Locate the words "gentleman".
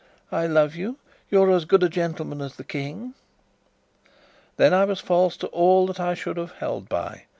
1.87-2.41